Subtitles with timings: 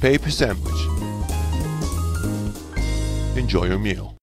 [0.00, 0.82] paper sandwich.
[3.36, 4.14] Enjoy your meal.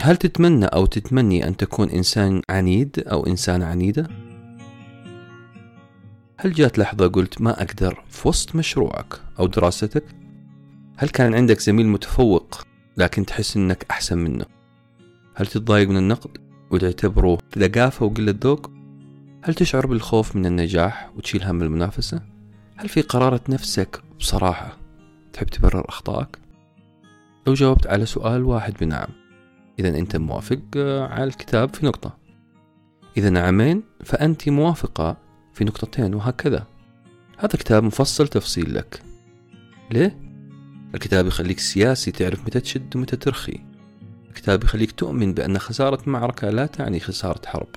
[0.00, 4.08] هل تتمنى أو تتمني أن تكون إنسان عنيد أو إنسانة عنيدة؟
[6.38, 10.04] هل جات لحظة قلت ما أقدر في وسط مشروعك أو دراستك؟
[10.96, 12.62] هل كان عندك زميل متفوق
[12.96, 14.44] لكن تحس أنك أحسن منه؟
[15.34, 16.30] هل تتضايق من النقد
[16.70, 18.70] وتعتبره ثقافة وقلة ذوق؟
[19.42, 22.22] هل تشعر بالخوف من النجاح وتشيل هم المنافسة؟
[22.76, 24.76] هل في قرارة نفسك بصراحة
[25.32, 26.38] تحب تبرر أخطائك؟
[27.46, 29.08] لو جاوبت على سؤال واحد بنعم.
[29.78, 32.16] إذا أنت موافق آه، على الكتاب في نقطة.
[33.16, 35.16] إذا نعمين فأنت موافقة
[35.52, 36.66] في نقطتين وهكذا.
[37.38, 39.02] هذا كتاب مفصل تفصيل لك.
[39.90, 40.18] ليه؟
[40.94, 43.60] الكتاب يخليك سياسي تعرف متى تشد ومتى ترخي.
[44.28, 47.68] الكتاب يخليك تؤمن بأن خسارة معركة لا تعني خسارة حرب.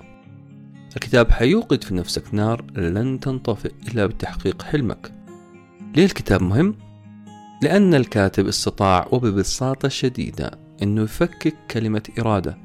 [0.95, 5.16] الكتاب حيوقد في نفسك نار لن تنطفئ إلا بتحقيق حلمك.
[5.95, 6.75] ليه الكتاب مهم؟
[7.61, 10.51] لأن الكاتب استطاع وببساطة شديدة
[10.83, 12.57] أنه يفكك كلمة إرادة.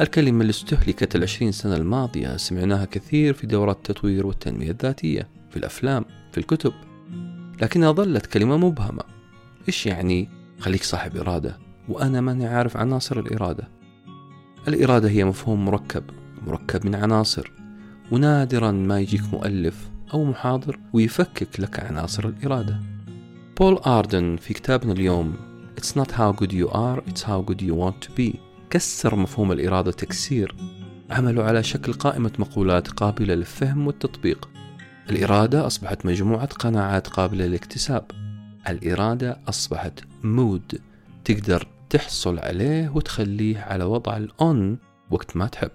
[0.00, 6.04] الكلمة اللي استهلكت العشرين سنة الماضية سمعناها كثير في دورات التطوير والتنمية الذاتية في الأفلام
[6.32, 6.72] في الكتب.
[7.62, 9.02] لكنها ظلت كلمة مبهمة.
[9.68, 13.68] إيش يعني خليك صاحب إرادة وأنا ماني عارف عناصر الإرادة؟
[14.68, 16.04] الإرادة هي مفهوم مركب
[16.46, 17.52] مركب من عناصر.
[18.10, 22.80] ونادرا ما يجيك مؤلف أو محاضر ويفكك لك عناصر الإرادة.
[23.60, 25.36] بول آردن في كتابنا اليوم
[25.80, 28.36] It's not how good you are, it's how good you want to be.
[28.70, 30.54] كسر مفهوم الإرادة تكسير.
[31.10, 34.48] عمله على شكل قائمة مقولات قابلة للفهم والتطبيق.
[35.10, 38.04] الإرادة أصبحت مجموعة قناعات قابلة للاكتساب.
[38.68, 40.80] الإرادة أصبحت مود
[41.24, 44.78] تقدر تحصل عليه وتخليه على وضع الأون
[45.10, 45.70] وقت ما تحب.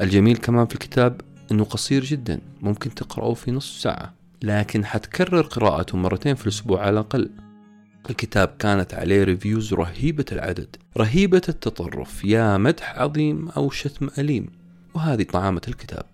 [0.00, 1.20] الجميل كمان في الكتاب
[1.52, 6.90] أنه قصير جدا ممكن تقرأه في نصف ساعة لكن حتكرر قراءته مرتين في الأسبوع على
[6.90, 7.30] الأقل.
[8.10, 14.46] الكتاب كانت عليه ريفيوز رهيبة العدد رهيبة التطرف يا مدح عظيم أو شتم أليم
[14.94, 16.06] وهذه طعامة الكتاب.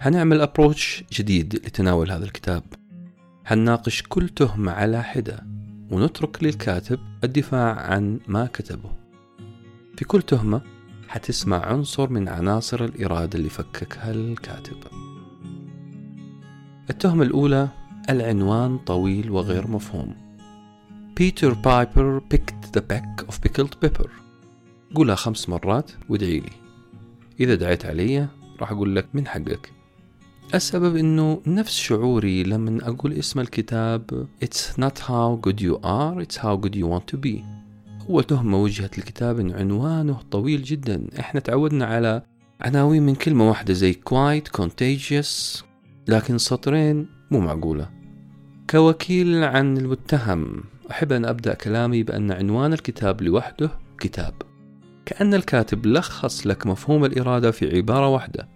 [0.00, 2.62] حنعمل أبروتش جديد لتناول هذا الكتاب.
[3.44, 5.46] حنناقش كل تهمة على حدة
[5.90, 8.90] ونترك للكاتب الدفاع عن ما كتبه.
[9.96, 10.60] في كل تهمة
[11.10, 14.76] حتسمع عنصر من عناصر الإرادة اللي فككها الكاتب.
[16.90, 17.68] التهمة الأولى
[18.10, 20.14] العنوان طويل وغير مفهوم.
[21.16, 24.08] Peter Piper picked the peck of pickled pepper.
[24.94, 26.52] قولها خمس مرات وادعي لي.
[27.40, 28.28] إذا دعيت علي
[28.60, 29.72] راح أقول لك من حقك.
[30.54, 36.36] السبب إنه نفس شعوري لما أقول اسم الكتاب It's not how good you are it's
[36.36, 37.59] how good you want to be.
[38.08, 41.06] أول تهمة وجهت الكتاب إن عنوانه طويل جدا.
[41.18, 42.22] إحنا تعودنا على
[42.60, 45.62] عناوين من كلمة واحدة زي quite contagious
[46.08, 47.90] لكن سطرين مو معقولة.
[48.70, 50.64] كوكيل عن المتهم.
[50.90, 54.34] أحب أن أبدأ كلامي بأن عنوان الكتاب لوحده كتاب.
[55.06, 58.48] كأن الكاتب لخص لك مفهوم الإرادة في عبارة واحدة.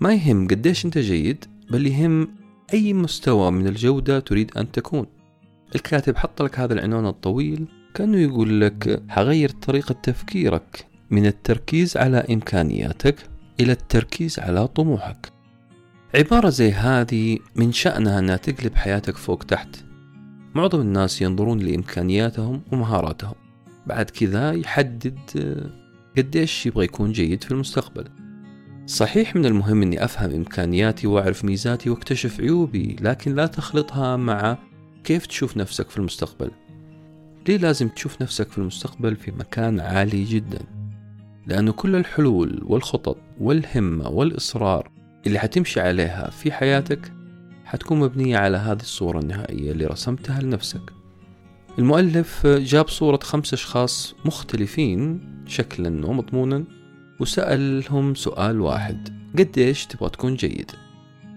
[0.00, 2.28] ما يهم قديش أنت جيد بل يهم
[2.74, 5.06] أي مستوى من الجودة تريد أن تكون.
[5.74, 12.18] الكاتب حط لك هذا العنوان الطويل كأنه يقول لك حغير طريقة تفكيرك من التركيز على
[12.18, 13.16] إمكانياتك
[13.60, 15.32] إلى التركيز على طموحك.
[16.14, 19.76] عبارة زي هذه من شأنها أنها تقلب حياتك فوق تحت.
[20.54, 23.34] معظم الناس ينظرون لإمكانياتهم ومهاراتهم.
[23.86, 25.18] بعد كذا يحدد
[26.18, 28.04] قديش يبغى يكون جيد في المستقبل.
[28.86, 34.58] صحيح من المهم أني أفهم إمكانياتي وأعرف ميزاتي وأكتشف عيوبي لكن لا تخلطها مع
[35.04, 36.50] كيف تشوف نفسك في المستقبل.
[37.48, 40.58] ليه لازم تشوف نفسك في المستقبل في مكان عالي جدا؟
[41.46, 44.90] لأنه كل الحلول والخطط والهمة والإصرار
[45.26, 47.12] اللي حتمشي عليها في حياتك
[47.64, 50.92] حتكون مبنية على هذه الصورة النهائية اللي رسمتها لنفسك.
[51.78, 56.64] المؤلف جاب صورة خمس أشخاص مختلفين شكلا ومضمونا
[57.20, 59.08] وسألهم سؤال واحد.
[59.38, 60.70] قديش تبغى تكون جيد؟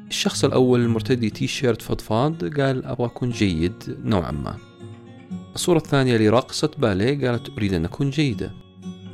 [0.08, 4.67] الشخص الأول المرتدي تي شيرت فضفاض قال أبغى أكون جيد نوعا ما.
[5.58, 8.52] الصورة الثانية اللي راقصة باليه قالت أريد أن أكون جيدة.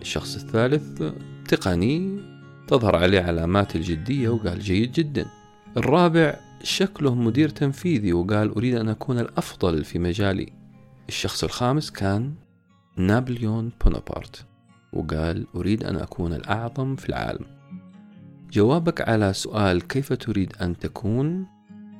[0.01, 1.03] الشخص الثالث
[1.47, 2.19] تقني
[2.67, 5.25] تظهر عليه علامات الجدية وقال جيد جدا.
[5.77, 10.53] الرابع شكله مدير تنفيذي وقال أريد أن أكون الأفضل في مجالي.
[11.09, 12.33] الشخص الخامس كان
[12.97, 14.45] نابليون بونابرت
[14.93, 17.45] وقال أريد أن أكون الأعظم في العالم.
[18.51, 21.45] جوابك على سؤال كيف تريد أن تكون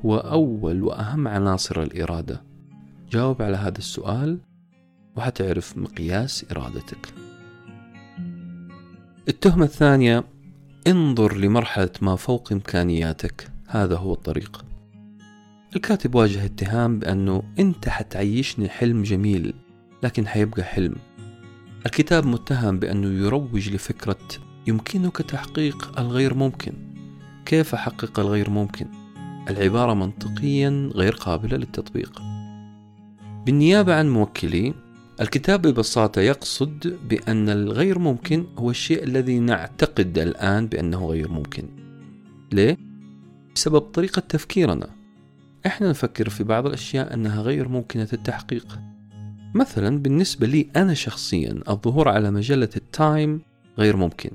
[0.05, 2.52] هو أول وأهم عناصر الإرادة.
[3.13, 4.39] جاوب على هذا السؤال
[5.15, 7.13] وحتعرف مقياس إرادتك.
[9.27, 10.23] التهمة الثانية
[10.87, 13.47] انظر لمرحلة ما فوق إمكانياتك.
[13.67, 14.65] هذا هو الطريق.
[15.75, 19.53] الكاتب واجه اتهام بأنه أنت حتعيشني حلم جميل
[20.03, 20.95] لكن حيبقى حلم.
[21.85, 24.27] الكتاب متهم بأنه يروج لفكرة
[24.67, 26.73] يمكنك تحقيق الغير ممكن.
[27.45, 28.87] كيف أحقق الغير ممكن؟
[29.49, 32.32] العبارة منطقيا غير قابلة للتطبيق.
[33.45, 34.73] بالنيابة عن موكلي
[35.21, 41.63] الكتاب ببساطة يقصد بأن الغير ممكن هو الشيء الذي نعتقد الآن بأنه غير ممكن.
[42.51, 42.77] ليه؟
[43.55, 44.89] بسبب طريقة تفكيرنا.
[45.65, 48.79] إحنا نفكر في بعض الأشياء أنها غير ممكنة التحقيق.
[49.55, 53.41] مثلا بالنسبة لي أنا شخصيا الظهور على مجلة التايم
[53.77, 54.31] غير ممكن.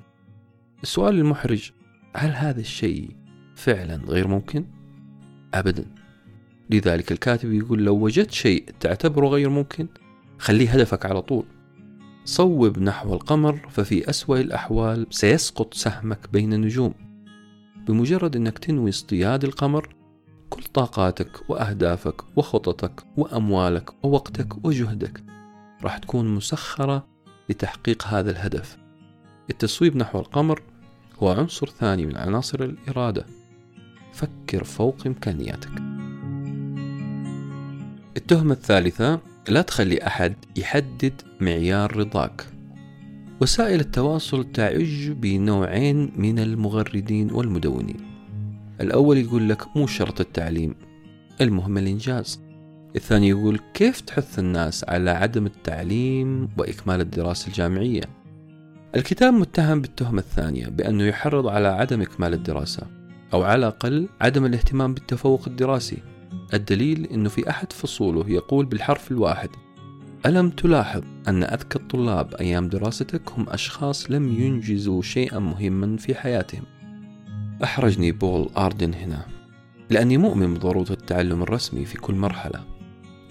[0.82, 1.70] السؤال المحرج
[2.16, 3.16] هل هذا الشيء
[3.56, 4.64] فعلا غير ممكن؟
[5.54, 5.84] أبدا.
[6.70, 9.86] لذلك الكاتب يقول لو وجدت شيء تعتبره غير ممكن
[10.38, 11.44] خليه هدفك على طول.
[12.24, 16.94] صوب نحو القمر ففي أسوأ الأحوال سيسقط سهمك بين النجوم.
[17.86, 19.94] بمجرد أنك تنوي اصطياد القمر
[20.50, 25.22] كل طاقاتك وأهدافك وخططك وأموالك ووقتك وجهدك
[25.82, 27.06] راح تكون مسخرة
[27.50, 28.78] لتحقيق هذا الهدف.
[29.50, 30.62] التصويب نحو القمر
[31.22, 33.26] هو عنصر ثاني من عناصر الإرادة.
[34.12, 35.97] فكر فوق إمكانياتك.
[38.18, 42.46] التهمة الثالثة لا تخلي أحد يحدد معيار رضاك.
[43.40, 47.96] وسائل التواصل تعج بنوعين من المغردين والمدونين.
[48.80, 50.74] الأول يقول لك مو شرط التعليم
[51.40, 52.40] المهم الإنجاز.
[52.96, 58.04] الثاني يقول كيف تحث الناس على عدم التعليم وإكمال الدراسة الجامعية؟
[58.96, 62.86] الكتاب متهم بالتهمة الثانية بأنه يحرض على عدم إكمال الدراسة
[63.32, 65.98] أو على الأقل عدم الاهتمام بالتفوق الدراسي.
[66.54, 69.50] الدليل أنه في أحد فصوله يقول بالحرف الواحد
[70.26, 76.62] ألم تلاحظ أن أذكى الطلاب أيام دراستك هم أشخاص لم ينجزوا شيئا مهما في حياتهم؟
[77.64, 79.26] أحرجني بول آردن هنا
[79.90, 82.64] لأني مؤمن بضرورة التعلم الرسمي في كل مرحلة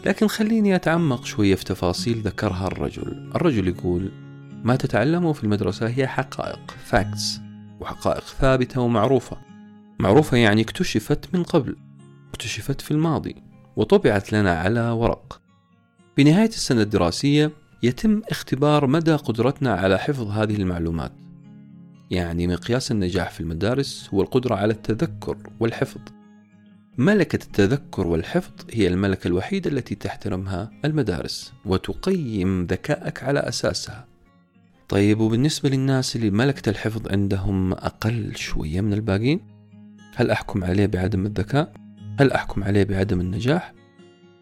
[0.06, 3.32] لكن خليني أتعمق شوية في تفاصيل ذكرها الرجل.
[3.36, 4.12] الرجل يقول
[4.64, 7.40] ما تتعلمه في المدرسة هي حقائق facts
[7.80, 9.38] وحقائق ثابتة ومعروفة.
[10.00, 11.76] معروفة يعني اكتشفت من قبل.
[12.38, 13.36] اكتشفت في الماضي
[13.76, 15.42] وطبعت لنا على ورق.
[16.18, 17.52] بنهاية السنة الدراسية
[17.84, 21.12] يتم اختبار مدى قدرتنا على حفظ هذه المعلومات.
[22.12, 26.02] يعني مقياس النجاح في المدارس هو القدرة على التذكر والحفظ.
[26.98, 34.08] ملكة التذكر والحفظ هي الملكة الوحيدة التي تحترمها المدارس وتقيم ذكائك على أساسها.
[34.90, 39.40] طيب وبالنسبة للناس اللي ملكة الحفظ عندهم أقل شوية من الباقين
[40.16, 41.87] هل أحكم عليه بعدم الذكاء؟
[42.20, 43.74] هل أحكم عليه بعدم النجاح؟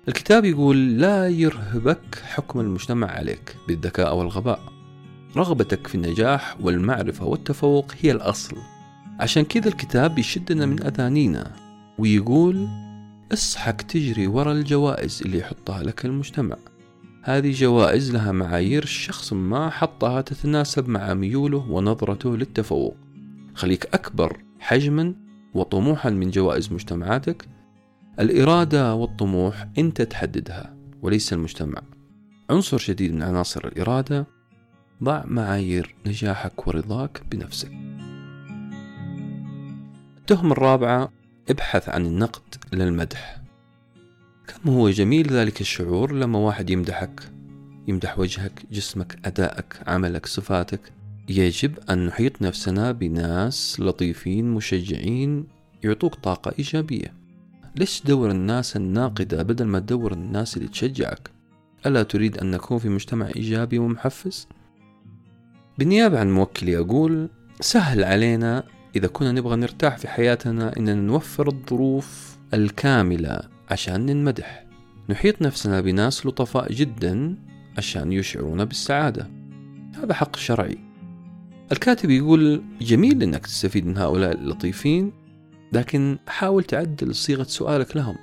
[0.07, 4.59] الكتاب يقول لا يرهبك حكم المجتمع عليك بالذكاء أو الغباء
[5.37, 8.57] رغبتك في النجاح والمعرفة والتفوق هي الأصل.
[9.19, 11.51] عشان كذا الكتاب يشدنا من أذانينا
[11.99, 12.67] ويقول
[13.33, 16.57] اصحك تجري ورا الجوائز اللي يحطها لك المجتمع.
[17.23, 22.97] هذه جوائز لها معايير شخص ما حطها تتناسب مع ميوله ونظرته للتفوق.
[23.55, 25.13] خليك أكبر حجما
[25.53, 27.54] وطموحا من جوائز مجتمعاتك
[28.19, 31.81] الإرادة والطموح أنت تحددها وليس المجتمع.
[32.49, 34.27] عنصر جديد من عناصر الإرادة
[35.03, 37.71] ضع معايير نجاحك ورضاك بنفسك.
[40.17, 41.11] التهمة الرابعة
[41.49, 43.41] ابحث عن النقد للمدح
[44.47, 47.31] كم هو جميل ذلك الشعور لما واحد يمدحك؟
[47.87, 50.91] يمدح وجهك جسمك أدائك عملك صفاتك.
[51.29, 55.47] يجب أن نحيط نفسنا بناس لطيفين مشجعين
[55.83, 57.24] يعطوك طاقة إيجابية.
[57.77, 61.31] ليش تدور الناس الناقدة بدل ما تدور الناس اللي تشجعك؟
[61.85, 64.47] ألا تريد أن نكون في مجتمع إيجابي ومحفز؟
[65.77, 67.29] بالنيابة عن موكلي أقول
[67.59, 68.63] سهل علينا
[68.95, 73.39] إذا كنا نبغى نرتاح في حياتنا إننا نوفر الظروف الكاملة
[73.69, 74.65] عشان ننمدح.
[75.09, 77.35] نحيط نفسنا بناس لطفاء جدا
[77.77, 79.29] عشان يشعرونا بالسعادة.
[80.03, 80.77] هذا حق شرعي.
[81.71, 85.24] الكاتب يقول جميل إنك تستفيد من هؤلاء اللطيفين
[85.73, 88.15] لكن حاول تعدل صيغة سؤالك لهم.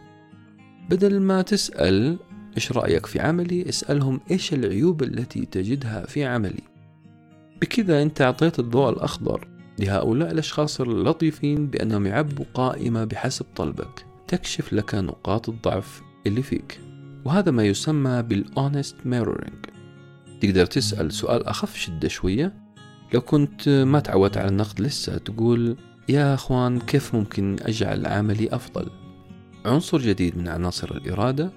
[0.91, 2.19] بدل ما تسأل
[2.57, 6.63] إيش رأيك في عملي اسألهم إيش العيوب التي تجدها في عملي.
[7.61, 14.07] بكذا أنت أعطيت الضوء الأخضر لهؤلاء الأشخاص اللطيفين بأنهم يعبوا قائمة بحسب طلبك.
[14.29, 16.81] تكشف لك نقاط الضعف اللي فيك.
[17.25, 19.67] وهذا ما يسمى بالأونست ميرورينج
[20.41, 22.55] تقدر تسأل سؤال أخف شدة شوية.
[23.15, 25.77] لو كنت ما تعودت على النقد لسه تقول
[26.09, 28.91] يا أخوان كيف ممكن أجعل عملي أفضل؟
[29.65, 31.51] عنصر جديد من عناصر الإرادة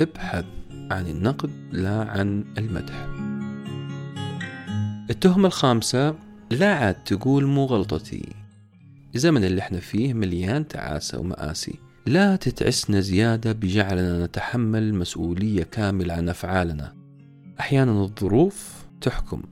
[0.00, 3.06] ابحث عن النقد لا عن المدح.
[5.10, 6.14] التهمة الخامسة
[6.50, 8.28] لا عاد تقول مو غلطتي.
[9.14, 11.74] الزمن اللي إحنا فيه مليان تعاسة ومآسي.
[12.06, 16.94] لا تتعسنا زيادة بجعلنا نتحمل مسؤولية كاملة عن أفعالنا.
[17.60, 19.42] أحيانا الظروف تحكم.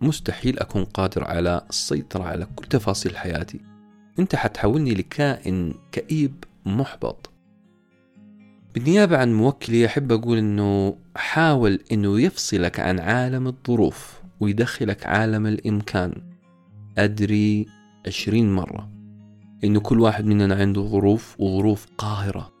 [0.00, 3.69] مستحيل أكون قادر على السيطرة على كل تفاصيل حياتي.
[4.20, 7.30] أنت حتحولني لكائن كئيب محبط.
[8.74, 16.22] بالنيابة عن موكلي أحب أقول أنه حاول أنه يفصلك عن عالم الظروف ويدخلك عالم الإمكان.
[16.98, 17.66] أدري
[18.06, 18.90] عشرين مرة
[19.64, 22.52] إنه كل واحد مننا عنده ظروف وظروف قاهرة.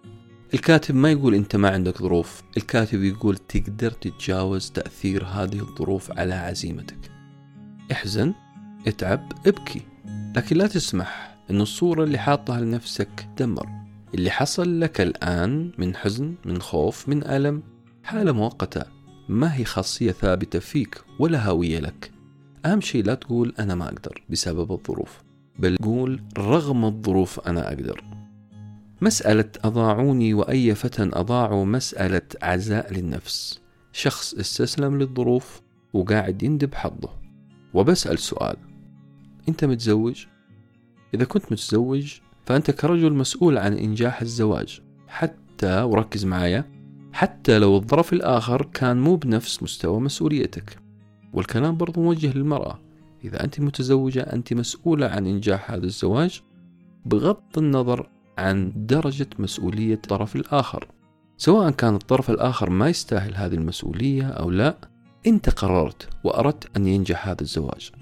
[0.54, 6.34] الكاتب ما يقول أنت ما عندك ظروف الكاتب يقول تقدر تتجاوز تأثير هذه الظروف على
[6.34, 7.10] عزيمتك.
[7.92, 8.34] احزن
[8.86, 9.82] اتعب ابكي
[10.36, 11.30] لكن لا تسمح.
[11.50, 13.68] أن الصورة اللي حاطها لنفسك تدمر.
[14.14, 17.62] اللي حصل لك الآن من حزن من خوف من ألم
[18.04, 18.82] حالة مؤقتة.
[19.28, 22.12] ما هي خاصية ثابتة فيك ولا هوية لك؟
[22.64, 25.22] أهم شيء لا تقول أنا ما أقدر بسبب الظروف
[25.58, 28.04] بل قول رغم الظروف أنا أقدر.
[29.00, 33.60] مسألة أضاعوني وأي فتى أضاعوا مسألة عزاء للنفس.
[33.92, 35.60] شخص استسلم للظروف
[35.92, 37.10] وقاعد يندب حظه.
[37.74, 38.56] وبسأل سؤال.
[39.48, 40.26] أنت متزوج؟
[41.14, 42.14] إذا كنت متزوج
[42.46, 44.80] فأنت كرجل مسؤول عن إنجاح الزواج.
[45.08, 46.64] حتى وركز معايا
[47.12, 50.78] حتى لو الظرف الآخر كان مو بنفس مستوى مسؤوليتك.
[51.32, 52.80] والكلام برضو موجه للمرأة.
[53.24, 56.42] إذا أنت متزوجة أنت مسؤولة عن إنجاح هذا الزواج
[57.06, 60.88] بغض النظر عن درجة مسؤولية الطرف الآخر.
[61.36, 64.76] سواء كان الطرف الآخر ما يستاهل هذه المسؤولية أو لا
[65.26, 67.92] أنت قررت وأردت أن ينجح هذا الزواج.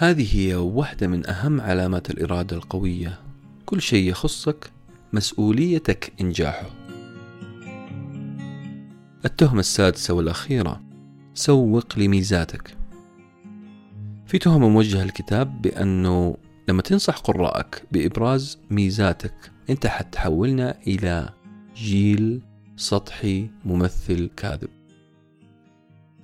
[0.00, 3.20] هذه هي واحدة من أهم علامات الإرادة القوية.
[3.66, 4.70] كل شيء يخصك
[5.12, 6.70] مسؤوليتك إنجاحه.
[9.24, 10.82] التهمة السادسة والأخيرة
[11.34, 12.76] سوق لميزاتك.
[14.26, 16.36] في تهمة موجهة للكتاب بأنه
[16.68, 21.28] لما تنصح قراءك بإبراز ميزاتك أنت حتحولنا إلى
[21.76, 22.40] جيل
[22.76, 24.68] سطحي ممثل كاذب.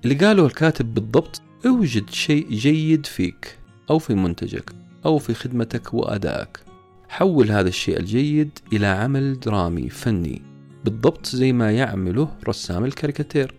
[0.05, 3.66] اللي قاله الكاتب بالضبط أوجد شيء جيد فيك.
[3.91, 4.73] أو في منتجك
[5.07, 6.61] أو في خدمتك وأدائك.
[7.09, 10.43] حول هذا الشيء الجيد إلى عمل درامي فني
[10.85, 13.55] بالضبط زي ما يعمله رسام الكاريكاتير.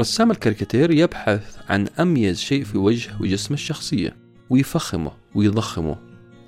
[0.00, 4.16] رسام الكاريكاتير يبحث عن أميز شيء في وجه وجسم الشخصية
[4.50, 5.96] ويفخمه ويضخمه.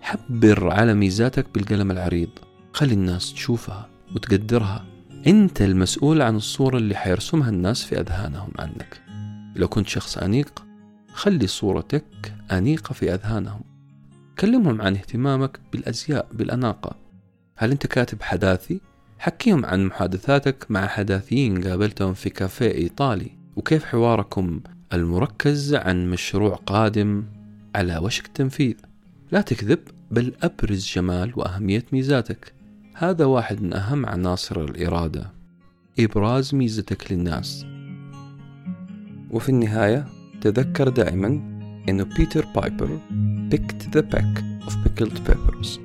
[0.00, 2.30] حبر على ميزاتك بالقلم العريض.
[2.72, 4.84] خلي الناس تشوفها وتقدرها.
[5.26, 9.00] أنت المسؤول عن الصورة اللي حيرسمها الناس في أذهانهم عنك.
[9.56, 10.67] لو كنت شخص أنيق
[11.18, 13.60] خلي صورتك أنيقة في أذهانهم.
[14.38, 16.96] كلمهم عن اهتمامك بالأزياء بالأناقة.
[17.56, 18.80] هل أنت كاتب حداثي؟
[19.18, 23.30] حكيهم عن محادثاتك مع حداثيين قابلتهم في كافيه إيطالي.
[23.56, 24.60] وكيف حواركم
[24.92, 27.24] المركز عن مشروع قادم
[27.74, 28.74] على وشك التنفيذ
[29.32, 32.54] لا تكذب بل أبرز جمال وأهمية ميزاتك.
[32.94, 35.32] هذا واحد من أهم عناصر الإرادة.
[35.98, 37.66] إبراز ميزتك للناس.
[39.30, 41.27] وفي النهاية تذكر دائما
[41.89, 42.99] أنه بيتر بايبر
[43.51, 45.79] picked the peck of pickled peppers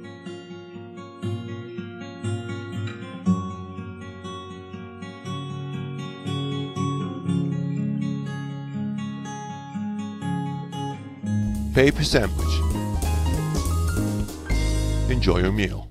[11.79, 12.55] Paper sandwich.
[15.09, 15.82] Enjoy your meal.